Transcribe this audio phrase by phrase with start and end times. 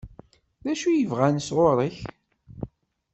[0.65, 1.97] D acu i bɣan sɣur-k?